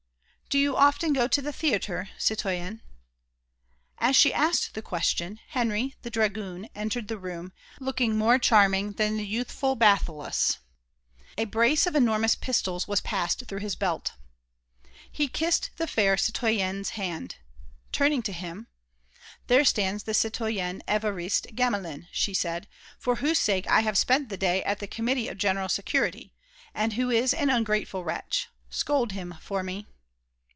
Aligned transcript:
"Do 0.51 0.59
you 0.59 0.75
often 0.75 1.13
go 1.13 1.29
to 1.29 1.41
the 1.41 1.53
theatre, 1.53 2.09
citoyen?" 2.17 2.81
As 3.99 4.17
she 4.17 4.33
asked 4.33 4.73
the 4.73 4.81
question, 4.81 5.39
Henry, 5.47 5.95
the 6.01 6.09
dragoon, 6.09 6.67
entered 6.75 7.07
the 7.07 7.17
room, 7.17 7.53
looking 7.79 8.17
more 8.17 8.37
charming 8.37 8.91
than 8.91 9.15
the 9.15 9.25
youthful 9.25 9.77
Bathyllus. 9.77 10.57
A 11.37 11.45
brace 11.45 11.87
of 11.87 11.95
enormous 11.95 12.35
pistols 12.35 12.85
was 12.85 12.99
passed 12.99 13.45
through 13.47 13.59
his 13.61 13.77
belt. 13.77 14.11
He 15.09 15.29
kissed 15.29 15.69
the 15.77 15.87
fair 15.87 16.17
citoyenne's 16.17 16.89
hand. 17.01 17.37
Turning 17.93 18.21
to 18.23 18.33
him: 18.33 18.67
"There 19.47 19.63
stands 19.63 20.03
the 20.03 20.13
citoyen 20.13 20.81
Évariste 20.85 21.55
Gamelin," 21.55 22.09
she 22.11 22.33
said, 22.33 22.67
"for 22.99 23.15
whose 23.15 23.39
sake 23.39 23.69
I 23.69 23.79
have 23.83 23.97
spent 23.97 24.27
the 24.27 24.35
day 24.35 24.61
at 24.65 24.79
the 24.79 24.87
Committee 24.87 25.29
of 25.29 25.37
General 25.37 25.69
Security, 25.69 26.33
and 26.73 26.91
who 26.91 27.09
is 27.09 27.33
an 27.33 27.49
ungrateful 27.49 28.03
wretch. 28.03 28.49
Scold 28.69 29.13
him 29.13 29.35
for 29.39 29.63
me." 29.63 29.87